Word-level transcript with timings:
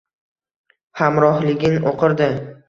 Hamrohligin 1.01 1.79
o’qirdi. 1.93 2.31